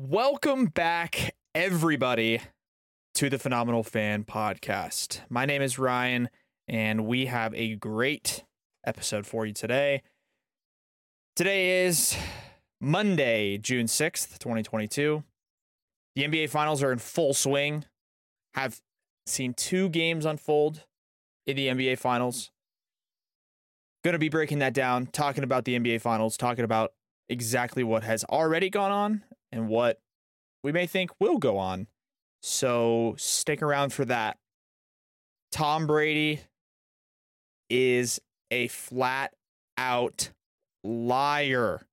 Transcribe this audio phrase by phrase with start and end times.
[0.00, 2.40] Welcome back, everybody,
[3.14, 5.22] to the Phenomenal Fan Podcast.
[5.28, 6.28] My name is Ryan,
[6.68, 8.44] and we have a great
[8.86, 10.04] episode for you today.
[11.34, 12.16] Today is
[12.80, 15.24] Monday, June 6th, 2022.
[16.14, 17.84] The NBA Finals are in full swing.
[18.54, 18.80] Have
[19.26, 20.84] seen two games unfold
[21.44, 22.52] in the NBA Finals.
[24.04, 26.92] Going to be breaking that down, talking about the NBA Finals, talking about
[27.28, 30.00] exactly what has already gone on and what
[30.62, 31.86] we may think will go on.
[32.42, 34.38] So stick around for that.
[35.50, 36.40] Tom Brady
[37.70, 39.34] is a flat
[39.76, 40.30] out
[40.84, 41.86] liar.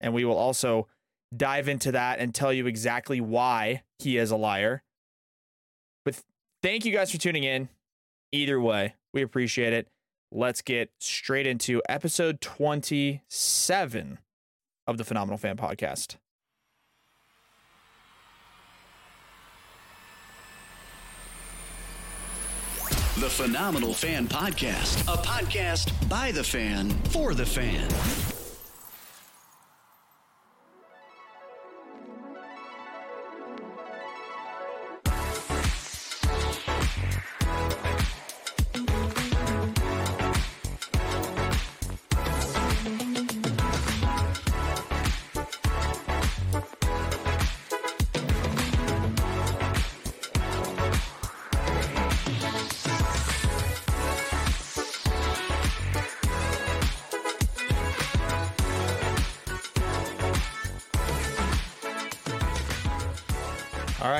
[0.00, 0.88] And we will also
[1.34, 4.82] dive into that and tell you exactly why he is a liar.
[6.04, 6.20] But
[6.62, 7.68] thank you guys for tuning in.
[8.32, 9.88] Either way, we appreciate it.
[10.30, 14.18] Let's get straight into episode 27
[14.86, 16.16] of the Phenomenal Fan Podcast.
[23.16, 28.31] The Phenomenal Fan Podcast, a podcast by the fan for the fan.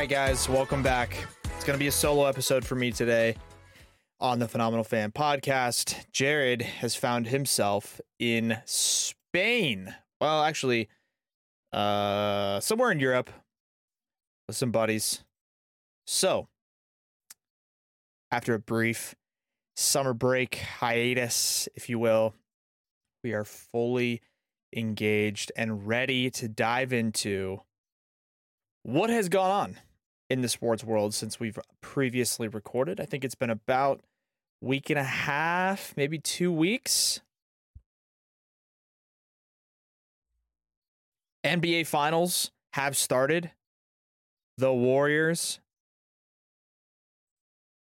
[0.02, 1.16] Right, guys, welcome back.
[1.44, 3.36] It's going to be a solo episode for me today
[4.18, 6.10] on the Phenomenal Fan podcast.
[6.10, 9.94] Jared has found himself in Spain.
[10.20, 10.88] Well, actually,
[11.72, 13.30] uh, somewhere in Europe
[14.48, 15.22] with some buddies.
[16.04, 16.48] So,
[18.32, 19.14] after a brief
[19.76, 22.34] summer break hiatus, if you will,
[23.22, 24.20] we are fully
[24.74, 27.60] engaged and ready to dive into
[28.82, 29.78] what has gone on
[30.32, 32.98] in the sports world since we've previously recorded.
[32.98, 34.00] I think it's been about
[34.62, 37.20] week and a half, maybe 2 weeks.
[41.44, 43.50] NBA finals have started.
[44.56, 45.60] The Warriors,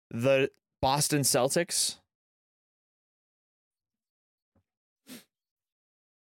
[0.10, 0.50] the
[0.82, 1.98] Boston Celtics.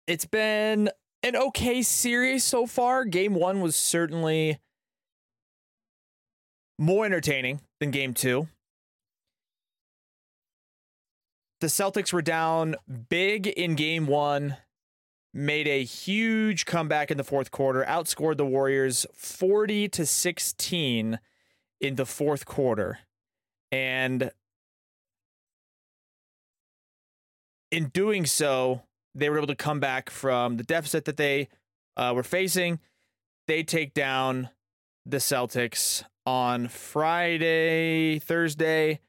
[0.07, 0.89] It's been
[1.21, 3.05] an okay series so far.
[3.05, 4.59] Game one was certainly
[6.77, 8.47] more entertaining than game two.
[11.59, 12.75] The Celtics were down
[13.09, 14.57] big in game one,
[15.33, 21.19] made a huge comeback in the fourth quarter, outscored the Warriors 40 to 16
[21.81, 22.99] in the fourth quarter.
[23.71, 24.31] And
[27.71, 28.83] in doing so,
[29.15, 31.49] they were able to come back from the deficit that they
[31.95, 32.79] uh, were facing.
[33.47, 34.49] They take down
[35.07, 38.99] the Celtics on Friday, Thursday,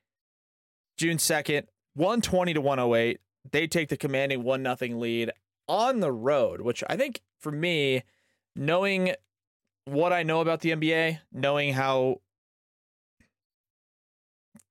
[0.97, 1.65] June 2nd,
[1.95, 3.19] 120 to 108.
[3.51, 5.33] They take the commanding 1 nothing lead
[5.67, 8.05] on the road, which I think for me,
[8.55, 9.15] knowing
[9.85, 12.21] what I know about the NBA, knowing how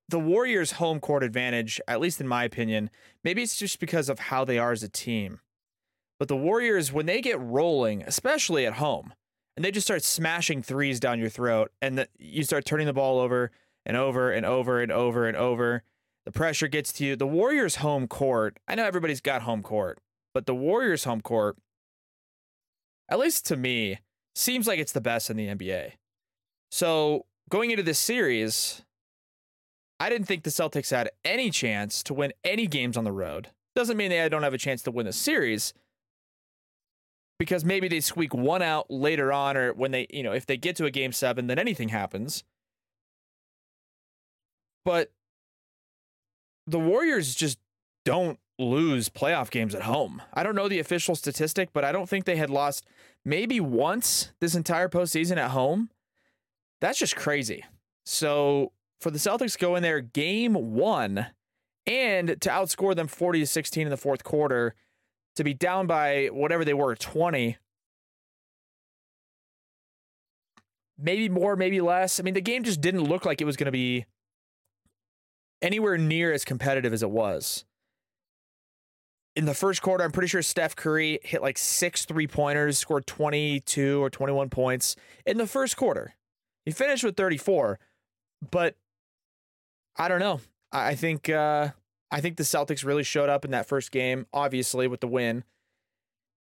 [0.08, 2.90] the Warriors' home court advantage, at least in my opinion,
[3.26, 5.42] maybe it's just because of how they are as a team.
[6.18, 9.14] But the Warriors, when they get rolling, especially at home,
[9.58, 12.94] and they just start smashing threes down your throat, and the, you start turning the
[12.94, 13.50] ball over
[13.88, 15.82] and over and over and over and over,
[16.26, 17.16] the pressure gets to you.
[17.16, 20.00] The Warriors' home court, I know everybody's got home court,
[20.32, 21.58] but the Warriors' home court,
[23.10, 24.00] at least to me,
[24.36, 25.94] seems like it's the best in the NBA.
[26.70, 28.84] So going into this series,
[30.00, 33.50] I didn't think the Celtics had any chance to win any games on the road.
[33.76, 35.74] Doesn't mean they don't have a chance to win the series
[37.40, 40.58] because maybe they squeak one out later on or when they, you know, if they
[40.58, 42.44] get to a game 7 then anything happens.
[44.84, 45.12] But
[46.66, 47.60] the Warriors just
[48.06, 50.22] don't lose playoff games at home.
[50.34, 52.86] I don't know the official statistic, but I don't think they had lost
[53.24, 55.90] maybe once this entire postseason at home.
[56.82, 57.66] That's just crazy.
[58.06, 61.28] So for the Celtics to go in there game one
[61.86, 64.76] and to outscore them 40 to 16 in the fourth quarter,
[65.38, 67.58] to be down by whatever they were, 20.
[71.00, 72.20] Maybe more, maybe less.
[72.20, 74.06] I mean, the game just didn't look like it was going to be
[75.62, 77.66] anywhere near as competitive as it was.
[79.36, 83.06] in the first quarter, I'm pretty sure Steph Curry hit like six three pointers, scored
[83.06, 84.96] 22 or 21 points
[85.28, 86.16] in the first quarter.
[86.66, 87.78] He finished with 34,
[88.50, 88.76] but
[89.96, 90.40] I don't know.
[90.72, 91.70] I think uh,
[92.12, 95.44] I think the Celtics really showed up in that first game, obviously with the win.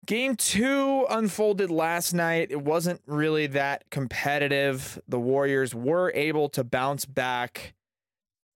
[0.04, 2.48] Game two unfolded last night.
[2.50, 5.00] It wasn't really that competitive.
[5.06, 7.74] The Warriors were able to bounce back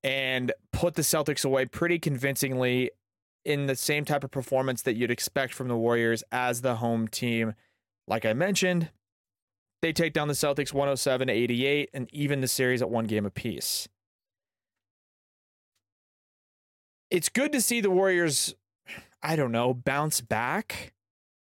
[0.02, 2.90] and put the Celtics away pretty convincingly
[3.44, 7.06] in the same type of performance that you'd expect from the Warriors as the home
[7.06, 7.54] team.
[8.08, 8.90] Like I mentioned,
[9.82, 13.24] they take down the Celtics 107 to 88 and even the series at one game
[13.24, 13.88] apiece.
[17.10, 18.54] It's good to see the Warriors,
[19.22, 20.92] I don't know, bounce back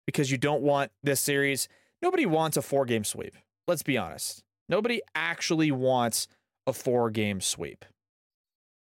[0.06, 1.68] because you don't want this series.
[2.02, 3.34] Nobody wants a four game sweep.
[3.66, 4.42] Let's be honest.
[4.68, 6.28] Nobody actually wants
[6.66, 7.84] a four game sweep.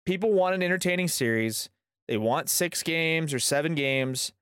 [0.05, 1.69] People want an entertaining series.
[2.07, 4.33] They want six games or seven games.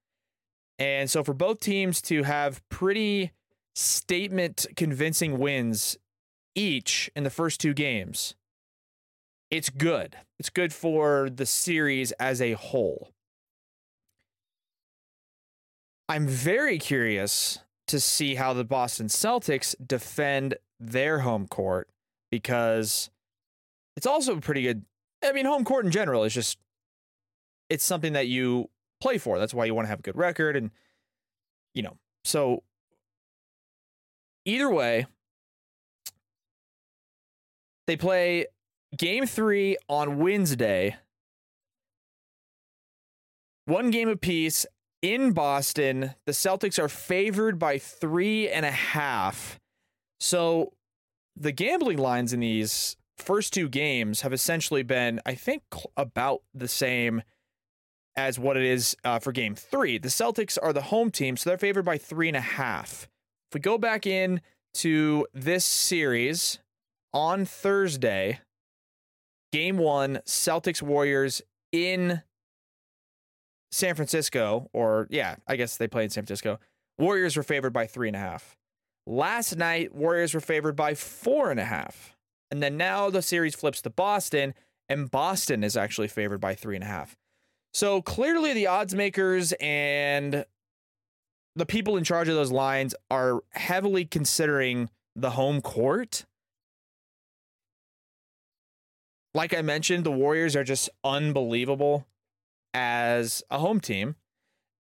[0.80, 3.32] And so for both teams to have pretty
[3.76, 5.98] statement convincing wins
[6.56, 8.36] each in the first two games,
[9.52, 10.16] it's good.
[10.40, 13.12] It's good for the series as a whole.
[16.08, 21.90] I'm very curious to see how the Boston Celtics defend their home court
[22.32, 23.10] because
[23.98, 24.86] it's also pretty good.
[25.24, 26.58] I mean, home court in general is just
[27.70, 28.70] it's something that you
[29.02, 29.38] play for.
[29.38, 30.72] That's why you want to have a good record and
[31.74, 31.98] you know.
[32.24, 32.64] So
[34.46, 35.06] either way,
[37.88, 38.48] they play
[38.96, 40.98] game 3 on Wednesday.
[43.66, 44.66] One game apiece
[45.02, 46.16] in Boston.
[46.26, 49.60] The Celtics are favored by three and a half.
[50.20, 50.74] So
[51.36, 55.64] the gambling lines in these first two games have essentially been, I think,
[55.96, 57.22] about the same
[58.16, 59.98] as what it is uh, for game three.
[59.98, 63.08] The Celtics are the home team, so they're favored by three and a half.
[63.50, 64.42] If we go back in
[64.76, 66.60] to this series
[67.14, 68.40] on Thursday,
[69.52, 72.22] game one, Celtics Warriors in
[73.72, 76.60] San Francisco, or yeah, I guess they play in San Francisco.
[76.98, 78.58] Warriors were favored by three and a half.
[79.08, 82.16] Last night, Warriors were favored by four and a half.
[82.52, 84.54] And then now the series flips to Boston,
[84.90, 87.16] and Boston is actually favored by three and a half.
[87.74, 90.46] So clearly, the odds makers and
[91.56, 96.26] the people in charge of those lines are heavily considering the home court.
[99.34, 102.06] Like I mentioned, the Warriors are just unbelievable
[102.74, 104.16] as a home team,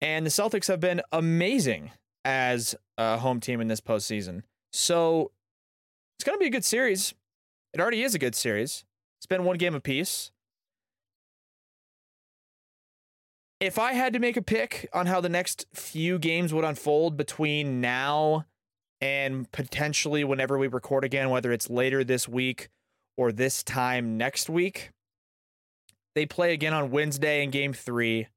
[0.01, 1.91] and the Celtics have been amazing
[2.25, 4.43] as a home team in this postseason.
[4.73, 5.31] So
[6.17, 7.13] it's going to be a good series.
[7.73, 8.85] It already is a good series.
[9.19, 10.31] It's been one game apiece.
[13.59, 17.17] If I had to make a pick on how the next few games would unfold
[17.17, 18.45] between now
[19.01, 22.69] and potentially whenever we record again, whether it's later this week
[23.19, 24.91] or this time next week,
[26.15, 28.27] they play again on Wednesday in game three.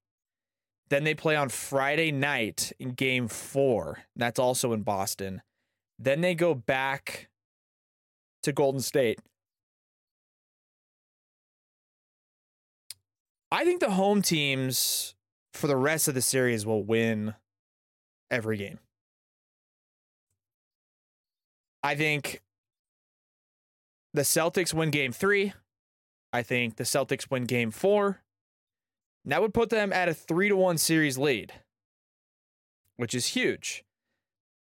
[0.91, 3.99] Then they play on Friday night in game four.
[4.17, 5.43] That's also in Boston.
[6.01, 7.29] Then they go back
[8.43, 9.21] to Golden State.
[13.53, 15.15] I think the home teams
[15.55, 17.35] for the rest of the series will win
[18.33, 18.81] every game.
[21.85, 22.43] I think
[24.15, 25.53] the Celtics win game three.
[26.33, 28.21] I think the Celtics win game four.
[29.25, 31.53] And that would put them at a three to one series lead,
[32.97, 33.85] which is huge.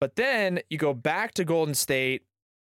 [0.02, 2.24] But then you go back to Golden State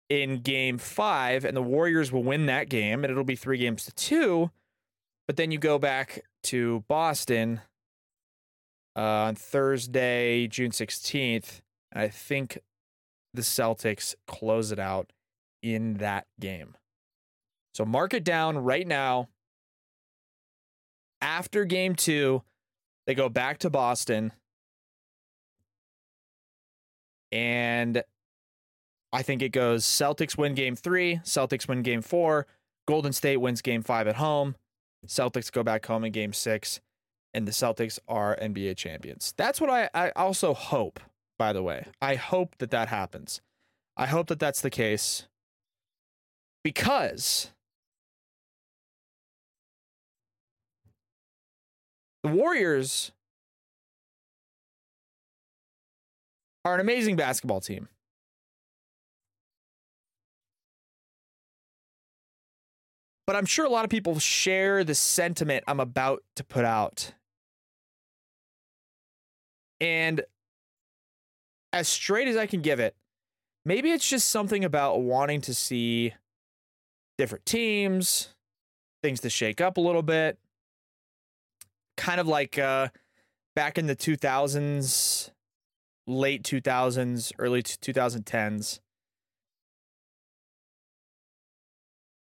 [0.08, 3.84] in game five, and the Warriors will win that game, and it'll be three games
[3.86, 4.50] to two.
[5.26, 7.62] But then you go back to Boston
[8.94, 11.60] uh, on Thursday, June 16th.
[11.90, 12.58] And I think
[13.32, 15.10] the Celtics close it out
[15.64, 16.76] in that game.
[17.74, 19.30] So mark it down right now.
[21.22, 22.42] After game two,
[23.06, 24.32] they go back to Boston.
[27.32, 28.04] And
[29.10, 32.46] I think it goes Celtics win game three, Celtics win game four,
[32.86, 34.54] Golden State wins game five at home,
[35.06, 36.80] Celtics go back home in game six,
[37.32, 39.32] and the Celtics are NBA champions.
[39.36, 41.00] That's what I, I also hope,
[41.38, 41.86] by the way.
[42.02, 43.40] I hope that that happens.
[43.96, 45.26] I hope that that's the case
[46.64, 47.52] because
[52.24, 53.12] the Warriors
[56.64, 57.88] are an amazing basketball team.
[63.26, 67.12] But I'm sure a lot of people share the sentiment I'm about to put out
[69.84, 70.22] And
[71.74, 72.94] as straight as I can give it,
[73.66, 76.14] maybe it's just something about wanting to see
[77.18, 78.34] different teams,
[79.02, 80.38] things to shake up a little bit.
[81.96, 82.88] Kind of like uh,
[83.54, 85.30] back in the 2000s,
[86.06, 88.80] late 2000s, early 2010s.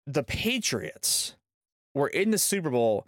[0.07, 1.37] The Patriots
[1.95, 3.07] were in the Super Bowl.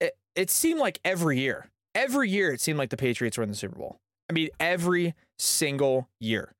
[0.00, 1.66] It, it seemed like every year.
[1.94, 3.98] Every year, it seemed like the Patriots were in the Super Bowl.
[4.30, 6.54] I mean, every single year.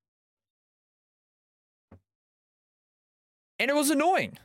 [3.62, 4.38] And it was annoying.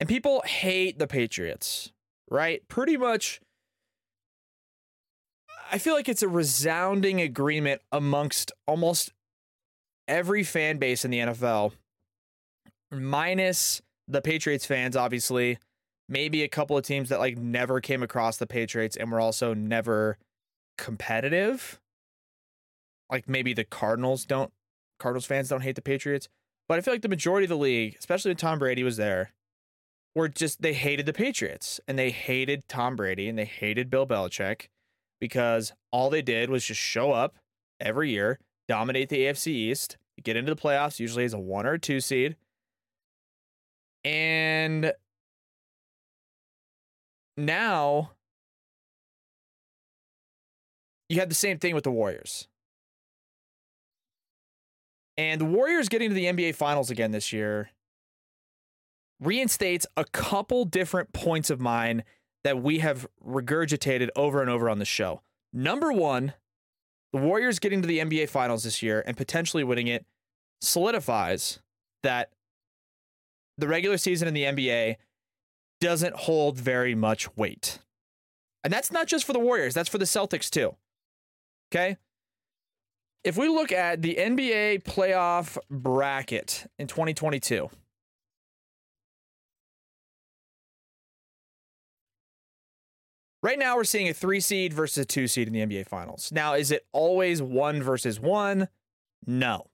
[0.00, 1.92] And people hate the Patriots,
[2.30, 2.66] right?
[2.66, 3.42] Pretty much.
[5.70, 9.12] I feel like it's a resounding agreement amongst almost
[10.08, 11.72] every fan base in the NFL,
[12.90, 15.58] minus the Patriots fans, obviously.
[16.08, 19.52] Maybe a couple of teams that like never came across the Patriots and were also
[19.52, 20.16] never
[20.78, 21.78] competitive.
[23.10, 24.50] Like maybe the Cardinals don't,
[24.98, 26.30] Cardinals fans don't hate the Patriots.
[26.70, 29.32] But I feel like the majority of the league, especially when Tom Brady was there,
[30.14, 34.06] were just they hated the Patriots and they hated Tom Brady and they hated Bill
[34.06, 34.68] Belichick
[35.20, 37.34] because all they did was just show up
[37.80, 41.72] every year, dominate the AFC East, get into the playoffs, usually as a one or
[41.72, 42.36] a two seed.
[44.04, 44.92] And
[47.36, 48.12] now
[51.08, 52.46] you had the same thing with the Warriors.
[55.20, 57.72] And the Warriors getting to the NBA Finals again this year
[59.20, 62.04] reinstates a couple different points of mine
[62.42, 65.20] that we have regurgitated over and over on the show.
[65.52, 66.32] Number one,
[67.12, 70.06] the Warriors getting to the NBA Finals this year and potentially winning it
[70.62, 71.60] solidifies
[72.02, 72.30] that
[73.58, 74.96] the regular season in the NBA
[75.82, 77.80] doesn't hold very much weight.
[78.64, 80.76] And that's not just for the Warriors, that's for the Celtics too.
[81.70, 81.98] Okay?
[83.22, 87.70] If we look at the NBA playoff bracket in 2022,
[93.42, 96.30] Right now, we're seeing a three seed versus a two seed in the NBA Finals.
[96.30, 98.68] Now, is it always one versus one?
[99.26, 99.70] No.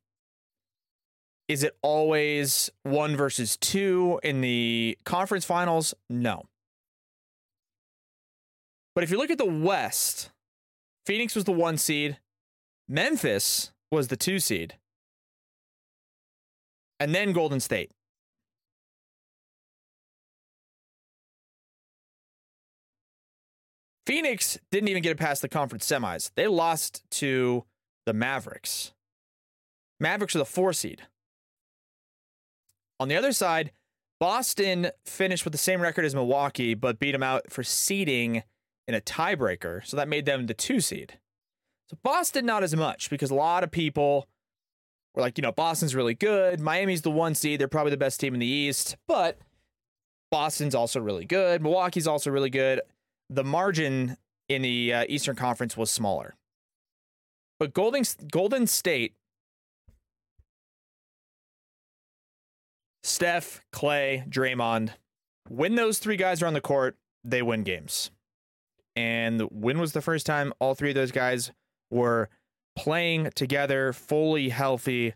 [1.49, 5.95] Is it always one versus two in the conference finals?
[6.09, 6.45] No.
[8.95, 10.31] But if you look at the West,
[11.05, 12.19] Phoenix was the one seed,
[12.89, 14.77] Memphis was the two seed,
[17.01, 17.91] and then Golden State.
[24.07, 26.31] Phoenix didn't even get it past the conference semis.
[26.37, 27.65] They lost to
[28.07, 28.93] the Mavericks.
[29.99, 31.03] Mavericks are the four seed.
[33.01, 33.73] On the other side,
[34.21, 38.45] Boston finished with the same record as Milwaukee, but beat them out for seeding
[38.87, 39.85] in a tiebreaker.
[39.85, 41.19] So that made them the two seed.
[41.91, 44.27] So Boston, not as much because a lot of people
[45.15, 46.61] were like, you know, Boston's really good.
[46.61, 47.61] Miami's the one seed.
[47.61, 49.39] They're probably the best team in the East, but
[50.31, 51.63] Boston's also really good.
[51.63, 52.81] Milwaukee's also really good
[53.29, 54.17] the margin
[54.49, 56.37] in the uh, Eastern Conference was smaller.
[57.59, 59.15] But Golden Golden State,
[63.03, 64.91] Steph, Clay, Draymond,
[65.49, 68.11] when those three guys are on the court, they win games.
[68.95, 71.53] And when was the first time all three of those guys
[71.91, 72.29] were
[72.77, 75.15] playing together, fully healthy?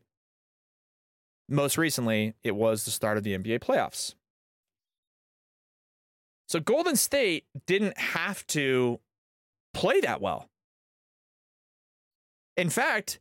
[1.49, 4.15] Most recently, it was the start of the NBA playoffs.
[6.49, 8.99] So Golden State didn't have to
[9.73, 10.49] play that well.
[12.57, 13.21] In fact,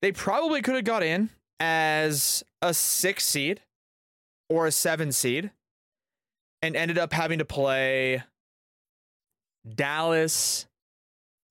[0.00, 1.30] they probably could have got in
[1.60, 3.60] as a six seed
[4.48, 5.50] or a seven seed
[6.62, 8.22] and ended up having to play
[9.68, 10.66] Dallas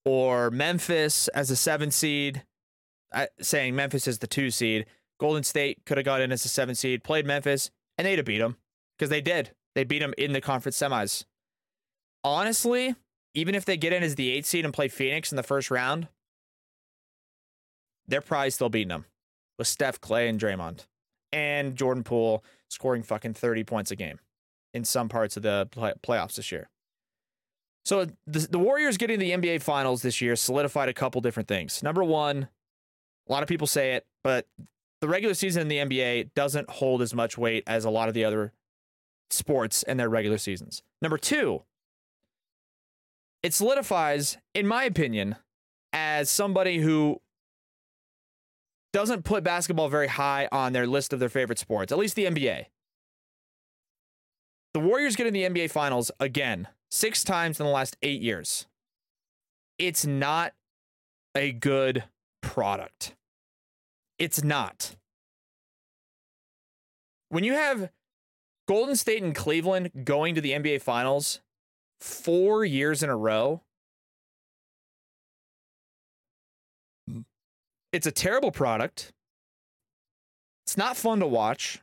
[0.06, 2.44] or Memphis as a seven seed,
[3.40, 4.86] saying Memphis is the two seed.
[5.20, 8.26] Golden State could have got in as a seven seed, played Memphis, and they'd have
[8.26, 8.58] beat them
[8.98, 9.52] because they did.
[9.76, 11.26] They beat them in the conference semis.
[12.24, 12.96] Honestly,
[13.34, 15.72] even if they get in as the eight seed and play Phoenix in the first
[15.72, 16.08] round,
[18.08, 19.06] they're probably still beating them
[19.58, 20.86] with Steph, Clay, and Draymond,
[21.32, 24.20] and Jordan Poole scoring fucking 30 points a game
[24.74, 26.70] in some parts of the play- playoffs this year.
[27.84, 31.82] So the, the Warriors getting the NBA Finals this year solidified a couple different things.
[31.82, 32.48] Number one,
[33.28, 34.48] a lot of people say it, but
[35.02, 38.14] the regular season in the NBA doesn't hold as much weight as a lot of
[38.14, 38.54] the other
[39.32, 40.84] sports and their regular seasons.
[41.02, 41.64] Number two,
[43.42, 45.36] it solidifies, in my opinion,
[45.92, 47.20] as somebody who
[48.94, 52.26] doesn't put basketball very high on their list of their favorite sports, at least the
[52.26, 52.66] NBA.
[54.74, 58.68] The Warriors getting in the NBA Finals again, six times in the last eight years.
[59.80, 60.54] It's not
[61.34, 62.04] a good
[62.42, 63.16] product.
[64.20, 64.96] It's not.
[67.30, 67.90] When you have
[68.68, 71.40] Golden State and Cleveland going to the NBA Finals
[72.00, 73.62] four years in a row,
[77.92, 79.14] it's a terrible product.
[80.66, 81.82] It's not fun to watch.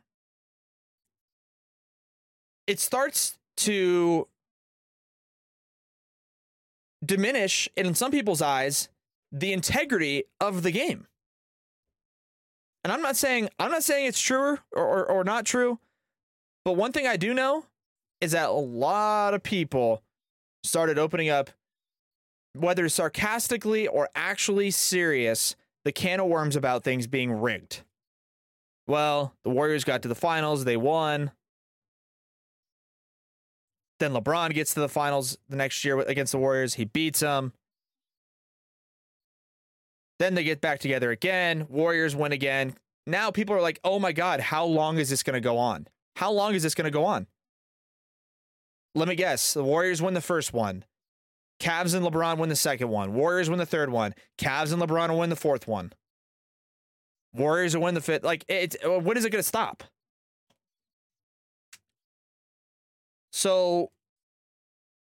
[2.67, 4.29] It starts to
[7.05, 8.89] diminish, in some people's eyes,
[9.31, 11.07] the integrity of the game.
[12.85, 15.79] And I'm not saying I'm not saying it's true or, or, or not true,
[16.65, 17.67] but one thing I do know
[18.21, 20.03] is that a lot of people
[20.65, 21.51] started opening up,
[22.55, 27.83] whether sarcastically or actually serious, the can of worms about things being rigged.
[28.87, 31.31] Well, the Warriors got to the finals, they won.
[33.99, 37.53] Then LeBron gets to the finals the next year against the Warriors, he beats them.
[40.19, 41.67] Then they get back together again.
[41.69, 42.75] Warriors win again.
[43.07, 45.87] Now people are like, oh my God, how long is this going to go on?
[46.17, 47.27] How long is this going to go on?
[48.95, 49.55] Let me guess.
[49.55, 50.85] The Warriors win the first one.
[51.61, 53.15] Cavs and LeBron win the second one.
[53.15, 54.15] Warriors win the third one.
[54.39, 55.93] Cavs and LeBron win the fourth one.
[57.33, 58.25] Warriors win the fifth.
[58.25, 59.85] Like, it's uh, when is it going to stop?
[63.39, 63.93] So,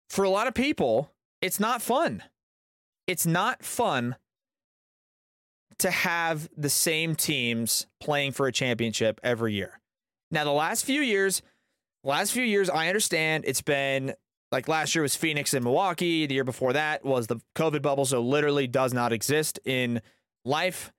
[0.09, 1.11] for a lot of people,
[1.41, 2.23] it's not fun.
[3.05, 4.15] It's not fun
[5.79, 9.81] to have the same teams playing for a championship every year.
[10.31, 11.41] Now, the last few years,
[12.05, 14.13] last few years, I understand it's been
[14.49, 16.25] like last year was Phoenix and Milwaukee.
[16.25, 20.01] The year before that was the COVID bubble, so literally does not exist in
[20.45, 20.93] life.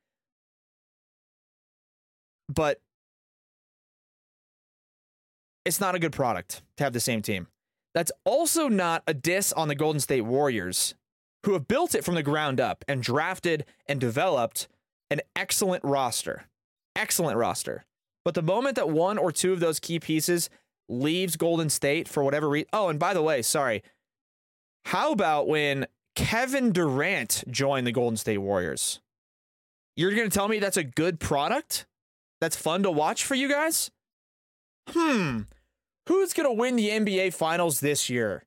[2.50, 2.78] But
[5.64, 7.48] it's not a good product to have the same team.
[7.94, 10.94] That's also not a diss on the Golden State Warriors,
[11.44, 14.68] who have built it from the ground up and drafted and developed
[15.10, 16.44] an excellent roster.
[16.96, 17.84] Excellent roster.
[18.24, 20.48] But the moment that one or two of those key pieces
[20.88, 22.68] leaves Golden State for whatever reason.
[22.72, 23.82] Oh, and by the way, sorry.
[24.86, 29.00] How about when Kevin Durant joined the Golden State Warriors?
[29.96, 31.86] You're going to tell me that's a good product?
[32.40, 33.90] That's fun to watch for you guys?
[34.88, 35.42] Hmm.
[36.08, 38.42] Who's going to win the NBA Finals this year?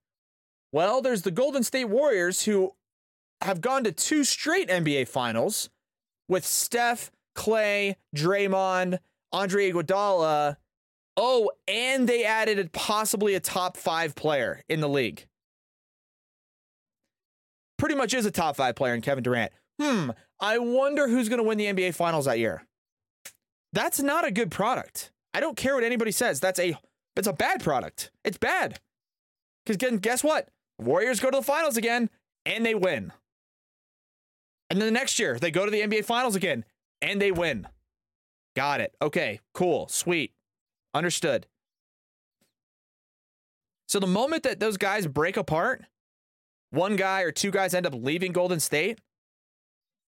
[0.72, 2.74] Well, there's the Golden State Warriors who
[3.42, 5.70] have gone to two straight NBA Finals
[6.28, 9.00] with Steph, Clay, Draymond,
[9.32, 10.58] Andre Iguodala.
[11.16, 15.28] Oh, and they added possibly a top five player in the league.
[17.78, 19.52] Pretty much is a top five player in Kevin Durant.
[19.82, 22.66] Hmm, I wonder who's going to win the NBA Finals that year.
[23.74, 25.12] That's not a good product.
[25.36, 26.40] I don't care what anybody says.
[26.40, 26.78] That's a
[27.18, 28.10] it's a bad product.
[28.24, 28.80] It's bad.
[29.66, 30.48] Because guess what?
[30.80, 32.10] Warriors go to the finals again
[32.46, 33.12] and they win.
[34.70, 36.64] And then the next year, they go to the NBA Finals again
[37.02, 37.68] and they win.
[38.56, 38.96] Got it.
[39.02, 40.32] Okay, cool, sweet.
[40.94, 41.48] Understood.
[43.90, 45.84] So the moment that those guys break apart,
[46.72, 49.00] one guy or two guys end up leaving Golden State,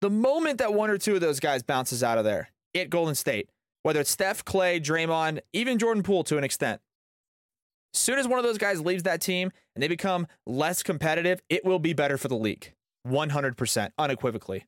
[0.01, 3.15] the moment that one or two of those guys bounces out of there at Golden
[3.15, 3.49] State,
[3.85, 6.81] whether it's Steph, Clay, Draymond, even Jordan Poole to an extent,
[7.93, 11.39] as soon as one of those guys leaves that team and they become less competitive,
[11.49, 12.73] it will be better for the league.
[13.07, 14.65] 100%, unequivocally.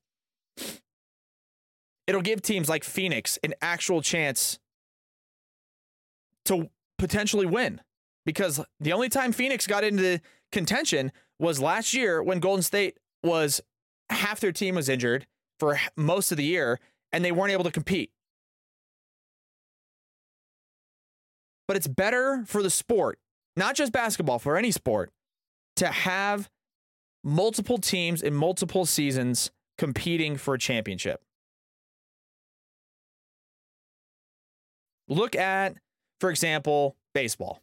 [2.06, 4.60] It'll give teams like Phoenix an actual chance
[6.46, 7.82] to potentially win
[8.24, 13.62] because the only time Phoenix got into contention was last year when Golden State was
[14.12, 15.26] half their team was injured
[15.60, 16.80] for most of the year
[17.12, 18.12] and they weren't able to compete.
[21.68, 23.20] But it's better for the sport,
[23.56, 25.12] not just basketball, for any sport,
[25.76, 26.50] to have
[27.24, 31.24] multiple teams in multiple seasons competing for a championship.
[35.10, 35.76] Look at,
[36.20, 37.62] for example, baseball.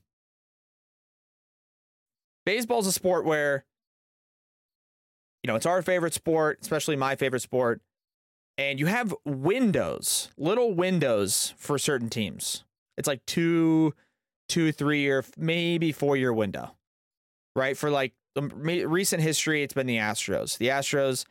[2.46, 3.64] Baseball is a sport where,
[5.42, 7.80] you know, it's our favorite sport, especially my favorite sport.
[8.56, 12.64] And you have windows, little windows for certain teams.
[12.96, 13.94] It's like two,
[14.48, 16.76] two, three or maybe four year window,
[17.57, 17.76] right?
[17.76, 20.59] For like um, recent history, it's been the Astros.
[20.59, 21.24] The Astros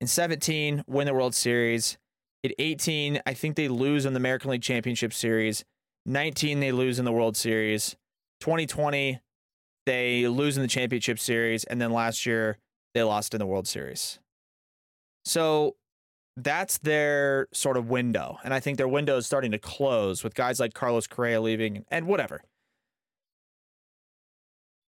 [0.00, 1.98] in 17 win the World Series.
[2.42, 5.64] In 18, I think they lose in the American League Championship Series.
[6.04, 7.96] 19, they lose in the World Series.
[8.40, 9.20] 2020,
[9.86, 11.64] they lose in the Championship Series.
[11.64, 12.58] And then last year,
[12.94, 14.18] they lost in the World Series.
[15.24, 15.76] So
[16.36, 18.38] that's their sort of window.
[18.44, 21.84] And I think their window is starting to close with guys like Carlos Correa leaving
[21.90, 22.42] and whatever.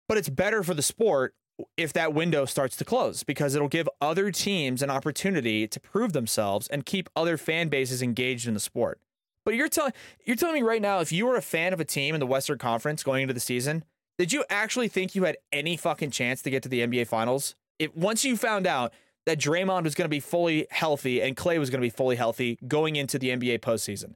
[0.08, 1.34] But it's better for the sport
[1.76, 6.12] if that window starts to close because it'll give other teams an opportunity to prove
[6.12, 9.00] themselves and keep other fan bases engaged in the sport.
[9.44, 9.92] But you're telling
[10.24, 12.26] you're telling me right now if you were a fan of a team in the
[12.26, 13.84] Western Conference going into the season,
[14.18, 17.54] did you actually think you had any fucking chance to get to the NBA finals?
[17.78, 18.92] If once you found out
[19.26, 22.16] that Draymond was going to be fully healthy and Clay was going to be fully
[22.16, 24.14] healthy going into the NBA postseason.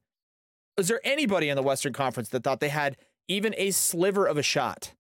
[0.79, 2.97] Was there anybody in the Western Conference that thought they had
[3.29, 4.95] even a sliver of a shot?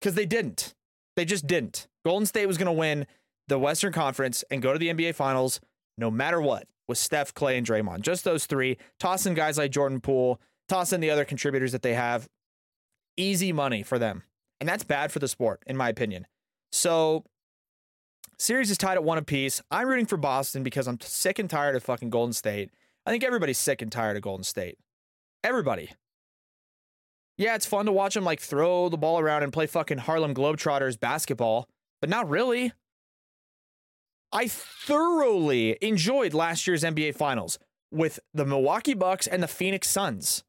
[0.00, 0.74] Because they didn't.
[1.16, 1.88] They just didn't.
[2.04, 3.06] Golden State was going to win
[3.48, 5.60] the Western Conference and go to the NBA Finals
[5.96, 8.02] no matter what with Steph, Clay, and Draymond.
[8.02, 8.76] Just those three.
[9.00, 12.28] Toss in guys like Jordan Poole, toss in the other contributors that they have.
[13.16, 14.24] Easy money for them.
[14.60, 16.26] And that's bad for the sport, in my opinion.
[16.72, 17.24] So
[18.38, 19.62] Series is tied at one apiece.
[19.70, 22.70] I'm rooting for Boston because I'm sick and tired of fucking Golden State.
[23.06, 24.78] I think everybody's sick and tired of Golden State.
[25.42, 25.90] Everybody.
[27.36, 30.34] Yeah, it's fun to watch them like throw the ball around and play fucking Harlem
[30.34, 31.68] Globetrotters basketball,
[32.00, 32.72] but not really.
[34.32, 37.58] I thoroughly enjoyed last year's NBA Finals
[37.90, 40.42] with the Milwaukee Bucks and the Phoenix Suns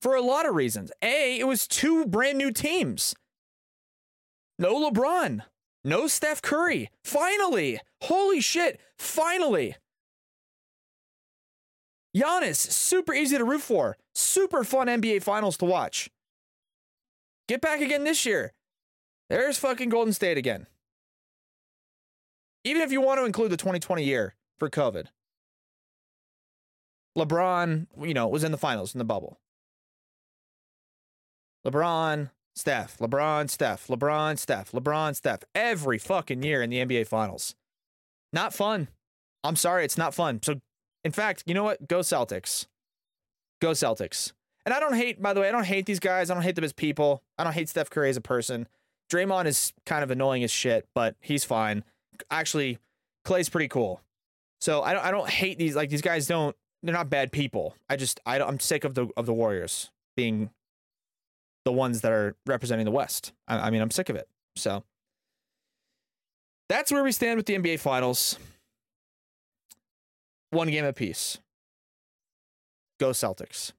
[0.00, 0.92] for a lot of reasons.
[1.02, 3.14] A, it was two brand new teams.
[4.58, 5.42] No LeBron.
[5.84, 6.90] No Steph Curry.
[7.02, 7.80] Finally.
[8.02, 8.80] Holy shit.
[8.98, 9.76] Finally.
[12.16, 13.96] Giannis, super easy to root for.
[14.14, 16.10] Super fun NBA finals to watch.
[17.48, 18.52] Get back again this year.
[19.28, 20.66] There's fucking Golden State again.
[22.64, 25.06] Even if you want to include the 2020 year for COVID.
[27.16, 29.38] LeBron, you know, was in the finals in the bubble.
[31.66, 37.54] LeBron, Steph, LeBron, Steph, LeBron, Steph, LeBron, Steph, every fucking year in the NBA Finals.
[38.32, 38.88] Not fun.
[39.44, 40.40] I'm sorry, it's not fun.
[40.42, 40.60] So,
[41.04, 41.86] in fact, you know what?
[41.86, 42.66] Go Celtics.
[43.62, 44.32] Go Celtics.
[44.66, 46.30] And I don't hate, by the way, I don't hate these guys.
[46.30, 47.22] I don't hate them as people.
[47.38, 48.66] I don't hate Steph Curry as a person.
[49.08, 51.84] Draymond is kind of annoying as shit, but he's fine.
[52.28, 52.78] Actually,
[53.24, 54.00] Clay's pretty cool.
[54.60, 55.76] So I don't, I don't hate these.
[55.76, 56.56] Like these guys don't.
[56.82, 57.76] They're not bad people.
[57.88, 60.50] I just I, I'm sick of the of the Warriors being
[61.68, 63.34] the ones that are representing the West.
[63.46, 64.26] I, I mean, I'm sick of it.
[64.56, 64.84] So
[66.70, 68.38] that's where we stand with the NBA Finals.
[70.50, 71.36] One game apiece.
[72.98, 73.72] Go Celtics.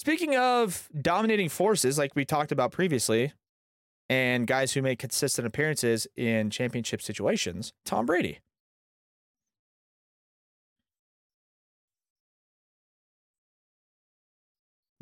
[0.00, 3.32] Speaking of dominating forces, like we talked about previously,
[4.10, 8.40] and guys who make consistent appearances in championship situations, Tom Brady.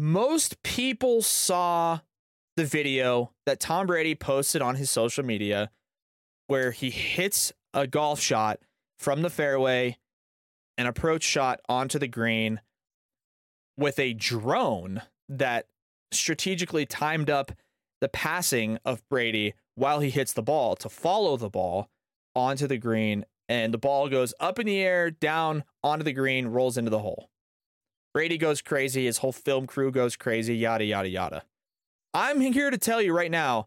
[0.04, 2.00] Most people saw
[2.58, 5.70] the video that Tom Brady posted on his social media
[6.46, 8.60] where he hits a golf shot
[8.98, 9.96] from the fairway,
[10.76, 12.60] an approach shot onto the green
[13.78, 15.68] with a drone that
[16.12, 17.52] strategically timed up
[18.02, 21.88] the passing of Brady while he hits the ball to follow the ball
[22.36, 23.24] onto the green.
[23.48, 26.98] And the ball goes up in the air, down onto the green, rolls into the
[26.98, 27.30] hole.
[28.14, 29.06] Brady goes crazy.
[29.06, 31.42] His whole film crew goes crazy, yada, yada, yada.
[32.14, 33.66] I'm here to tell you right now,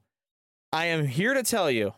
[0.72, 1.94] I am here to tell you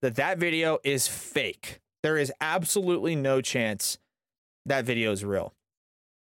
[0.00, 1.80] that that video is fake.
[2.04, 3.98] There is absolutely no chance
[4.66, 5.52] that video is real.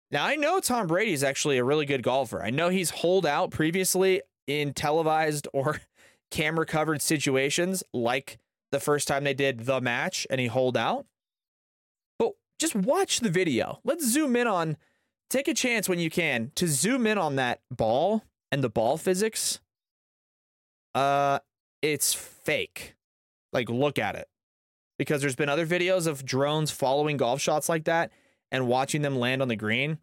[0.09, 2.41] Now, I know Tom Brady is actually a really good golfer.
[2.41, 5.81] I know he's holed out previously in televised or
[6.31, 8.39] camera covered situations, like
[8.71, 11.05] the first time they did the match and he holed out.
[12.17, 13.79] But just watch the video.
[13.83, 14.77] Let's zoom in on
[15.29, 18.97] take a chance when you can to zoom in on that ball and the ball
[18.97, 19.59] physics.
[20.95, 21.39] Uh,
[21.81, 22.95] it's fake.
[23.53, 24.27] Like, look at it.
[24.97, 28.11] Because there's been other videos of drones following golf shots like that
[28.51, 29.99] and watching them land on the green.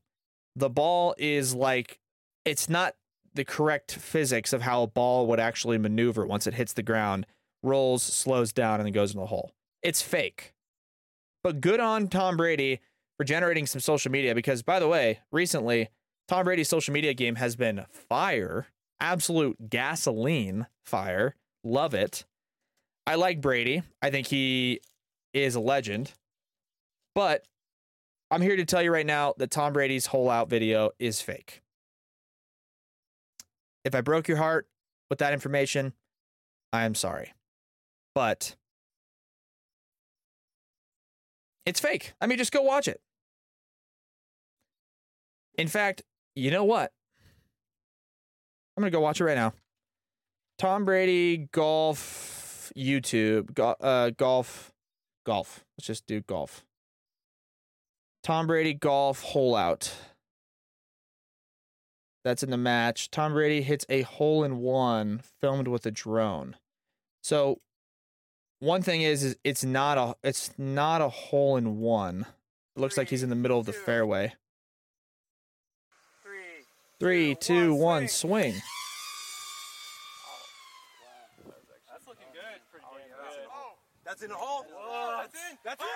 [0.55, 1.99] The ball is like,
[2.45, 2.95] it's not
[3.35, 7.27] the correct physics of how a ball would actually maneuver once it hits the ground,
[7.63, 9.51] rolls, slows down, and then goes in the hole.
[9.83, 10.55] It's fake.
[11.43, 12.81] But good on Tom Brady
[13.16, 15.88] for generating some social media because, by the way, recently,
[16.29, 18.66] Tom Brady's social media game has been fire,
[19.00, 21.35] absolute gasoline fire.
[21.62, 22.24] Love it.
[23.07, 23.83] I like Brady.
[24.00, 24.81] I think he
[25.33, 26.12] is a legend.
[27.14, 27.46] But
[28.31, 31.62] I'm here to tell you right now that Tom Brady's hole out video is fake.
[33.85, 34.66] If I broke your heart
[35.11, 35.92] with that information,
[36.72, 37.35] I am sorry.
[38.14, 38.57] But
[41.66, 42.12] it's fake.
[42.20, 43.00] I mean, just go watch it.
[45.57, 46.03] In fact,
[46.35, 46.92] you know what?
[48.77, 49.53] I'm going to go watch it right now.
[50.59, 54.72] Tom Brady golf YouTube go, uh, golf
[55.24, 55.64] golf.
[55.77, 56.64] Let's just do golf.
[58.22, 59.94] Tom Brady golf hole out.
[62.24, 63.11] that's in the match.
[63.11, 66.57] Tom Brady hits a hole in one filmed with a drone.
[67.22, 67.61] So
[68.61, 72.27] one thing is, is it's not a it's not a hole in one.
[72.77, 74.33] It looks like he's in the middle of the fairway.
[77.01, 78.55] Three, two, one, swing.
[81.90, 82.61] That's looking good.
[82.71, 83.49] Pretty damn oh, good.
[83.53, 83.73] Oh,
[84.05, 84.64] that's in the hole.
[85.19, 85.59] That's in.
[85.64, 85.88] That's it.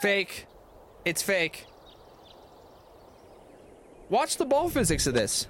[0.00, 0.46] Fake.
[1.04, 1.66] It's fake.
[4.10, 5.46] Watch the ball physics of this.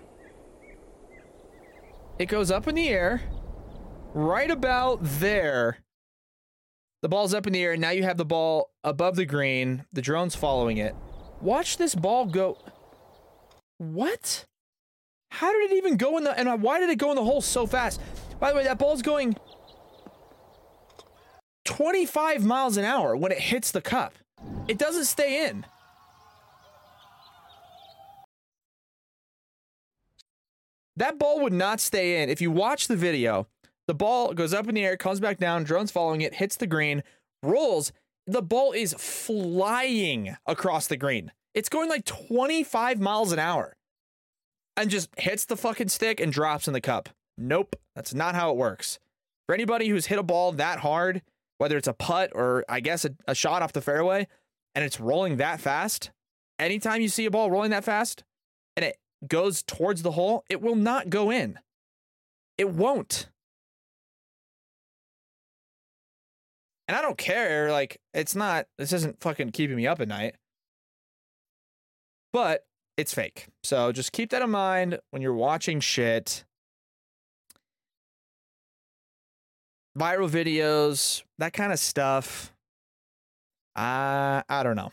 [2.18, 3.22] It goes up in the air,
[4.12, 5.78] right about there.
[7.02, 9.84] The ball's up in the air, and now you have the ball above the green.
[9.92, 10.94] The drone's following it.
[11.40, 12.56] Watch this ball go.
[13.78, 14.44] What?
[15.30, 16.38] How did it even go in the.
[16.38, 18.00] And why did it go in the hole so fast?
[18.38, 19.36] By the way, that ball's going
[21.64, 24.14] 25 miles an hour when it hits the cup.
[24.68, 25.66] It doesn't stay in.
[30.96, 32.30] That ball would not stay in.
[32.30, 33.48] If you watch the video,
[33.86, 36.66] the ball goes up in the air, comes back down, drone's following it, hits the
[36.66, 37.02] green,
[37.42, 37.92] rolls.
[38.26, 41.32] The ball is flying across the green.
[41.54, 43.76] It's going like 25 miles an hour
[44.76, 47.08] and just hits the fucking stick and drops in the cup.
[47.36, 48.98] Nope, that's not how it works.
[49.46, 51.22] For anybody who's hit a ball that hard,
[51.58, 54.26] whether it's a putt or I guess a, a shot off the fairway,
[54.74, 56.10] and it's rolling that fast,
[56.58, 58.24] anytime you see a ball rolling that fast
[58.76, 61.58] and it goes towards the hole, it will not go in.
[62.58, 63.28] It won't.
[66.86, 67.72] And I don't care.
[67.72, 70.36] Like, it's not, this isn't fucking keeping me up at night.
[72.32, 73.46] But it's fake.
[73.62, 76.44] So just keep that in mind when you're watching shit.
[79.98, 82.52] Viral videos, that kind of stuff.
[83.76, 84.90] I I don't know.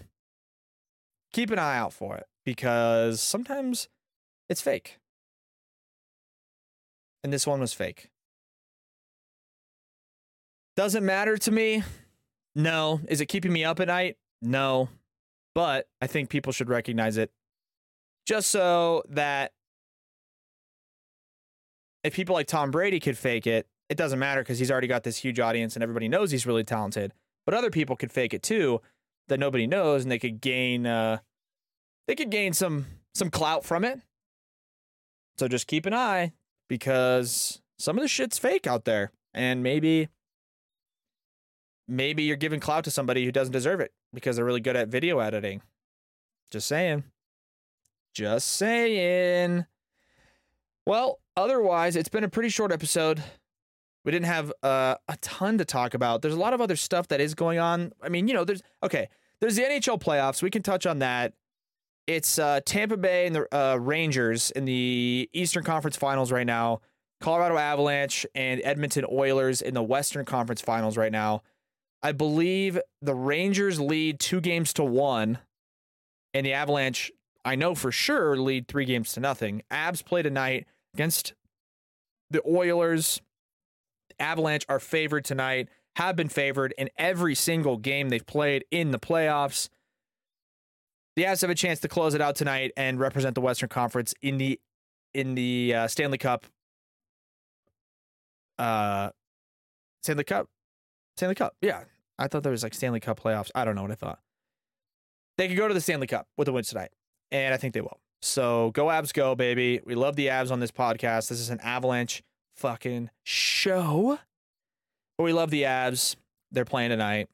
[1.34, 3.88] Keep an eye out for it because sometimes
[4.52, 5.00] it's fake.
[7.24, 8.10] And this one was fake.
[10.76, 11.84] Doesn't matter to me.
[12.54, 13.00] No.
[13.08, 14.18] Is it keeping me up at night?
[14.42, 14.90] No.
[15.56, 17.32] But I think people should recognize it
[18.28, 19.54] just so that
[22.04, 25.04] if people like Tom Brady could fake it, it doesn't matter because he's already got
[25.04, 27.14] this huge audience and everybody knows he's really talented.
[27.46, 28.82] But other people could fake it too
[29.30, 31.20] that nobody knows and they could gain uh
[32.08, 34.02] they could gain some some clout from it.
[35.38, 36.34] So just keep an eye
[36.68, 40.10] because some of the shit's fake out there and maybe
[41.88, 44.88] maybe you're giving clout to somebody who doesn't deserve it because they're really good at
[44.88, 45.62] video editing.
[46.50, 47.04] Just saying.
[48.14, 49.66] Just saying.
[50.86, 53.24] Well, otherwise, it's been a pretty short episode.
[54.04, 56.22] We didn't have uh, a ton to talk about.
[56.22, 57.94] There's a lot of other stuff that is going on.
[58.02, 59.08] I mean, you know, there's okay.
[59.40, 60.42] There's the NHL playoffs.
[60.42, 61.34] We can touch on that.
[62.08, 66.82] It's uh, Tampa Bay and the uh, Rangers in the Eastern Conference Finals right now.
[67.22, 71.44] Colorado Avalanche and Edmonton Oilers in the Western Conference Finals right now.
[72.02, 75.38] I believe the Rangers lead two games to one,
[76.34, 77.12] and the Avalanche,
[77.46, 79.62] I know for sure, lead three games to nothing.
[79.72, 81.34] Avs play tonight against
[82.32, 83.22] the Oilers.
[84.20, 89.00] Avalanche are favored tonight, have been favored in every single game they've played in the
[89.00, 89.70] playoffs.
[91.16, 94.14] The Avs have a chance to close it out tonight and represent the Western Conference
[94.22, 94.60] in the
[95.14, 96.46] in the uh, Stanley Cup.
[98.58, 99.10] Uh,
[100.04, 100.48] Stanley Cup,
[101.18, 101.56] Stanley Cup.
[101.62, 101.84] Yeah,
[102.18, 103.52] I thought there was like Stanley Cup playoffs.
[103.56, 104.20] I don't know what I thought.
[105.38, 106.92] They could go to the Stanley Cup with a win tonight,
[107.32, 108.00] and I think they will.
[108.22, 109.82] So go Avs, go baby.
[109.86, 111.30] We love the Avs on this podcast.
[111.30, 112.22] This is an Avalanche
[112.56, 114.20] fucking show.
[115.18, 116.16] But we love the Avs.
[116.52, 117.30] They're playing tonight.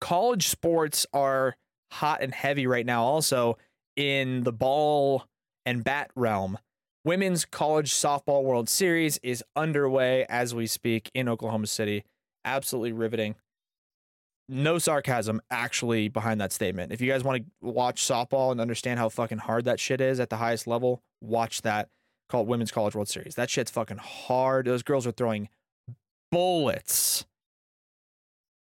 [0.00, 1.56] College sports are
[1.90, 3.58] hot and heavy right now, also
[3.96, 5.24] in the ball
[5.66, 6.58] and bat realm.
[7.04, 12.04] Women's College Softball World Series is underway as we speak in Oklahoma City.
[12.44, 13.36] Absolutely riveting.
[14.48, 16.92] No sarcasm actually behind that statement.
[16.92, 20.20] If you guys want to watch softball and understand how fucking hard that shit is
[20.20, 21.88] at the highest level, watch that
[22.28, 23.34] called Women's College World Series.
[23.36, 24.66] That shit's fucking hard.
[24.66, 25.48] Those girls are throwing
[26.30, 27.24] bullets.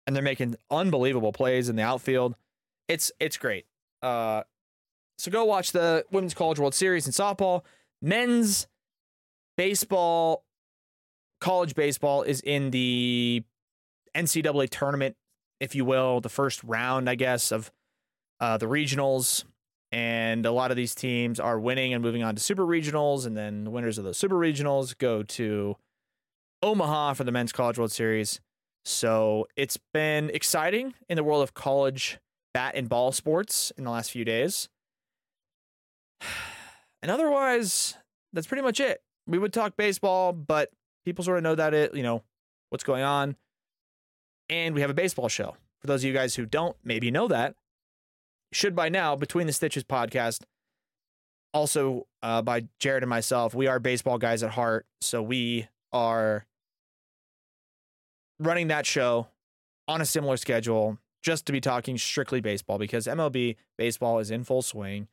[0.07, 2.35] And they're making unbelievable plays in the outfield.
[2.87, 3.65] It's it's great.
[4.01, 4.43] Uh
[5.17, 7.61] so go watch the Women's College World Series in softball.
[8.01, 8.67] Men's
[9.57, 10.43] baseball,
[11.39, 13.43] college baseball is in the
[14.15, 15.15] NCAA tournament,
[15.59, 17.71] if you will, the first round, I guess, of
[18.39, 19.45] uh, the regionals.
[19.91, 23.25] And a lot of these teams are winning and moving on to super regionals.
[23.25, 25.77] And then the winners of those super regionals go to
[26.61, 28.41] Omaha for the Men's College World Series.
[28.83, 32.19] So it's been exciting in the world of college
[32.55, 34.69] bat and ball sports in the last few days.
[37.01, 37.93] And otherwise,
[38.33, 39.03] that's pretty much it.
[39.27, 40.71] We would talk baseball, but
[41.05, 42.23] people sort of know that it, you know,
[42.71, 43.35] what's going on.
[44.49, 45.55] And we have a baseball show.
[45.81, 47.53] For those of you guys who don't maybe know that,
[48.51, 50.45] should by now, Between the Stitches podcast,
[51.53, 54.87] also uh, by Jared and myself, we are baseball guys at heart.
[54.99, 56.47] So we are
[58.39, 59.27] running that show
[59.87, 64.43] on a similar schedule just to be talking strictly baseball because MLB baseball is in
[64.43, 65.07] full swing.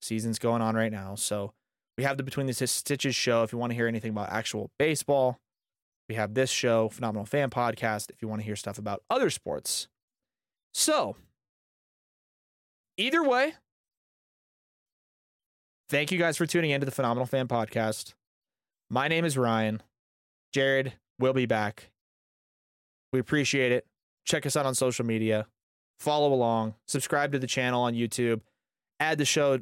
[0.00, 1.14] Season's going on right now.
[1.14, 1.52] So
[1.98, 4.70] we have the Between the Stitches show if you want to hear anything about actual
[4.78, 5.38] baseball.
[6.08, 9.28] We have this show, Phenomenal Fan Podcast, if you want to hear stuff about other
[9.28, 9.88] sports.
[10.72, 11.16] So,
[12.96, 13.52] either way,
[15.90, 18.14] thank you guys for tuning in to the Phenomenal Fan Podcast.
[18.88, 19.82] My name is Ryan.
[20.54, 21.90] Jared will be back.
[23.12, 23.84] We appreciate it.
[24.24, 25.46] Check us out on social media.
[25.98, 26.74] Follow along.
[26.86, 28.40] Subscribe to the channel on YouTube.
[29.00, 29.60] Add the show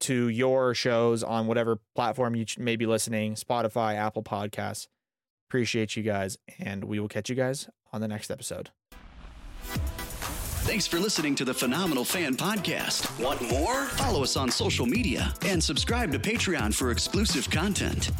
[0.00, 4.88] to your shows on whatever platform you may be listening Spotify, Apple Podcasts.
[5.48, 8.70] Appreciate you guys, and we will catch you guys on the next episode.
[10.68, 13.18] Thanks for listening to the Phenomenal Fan Podcast.
[13.22, 13.86] Want more?
[13.86, 18.10] Follow us on social media and subscribe to Patreon for exclusive content.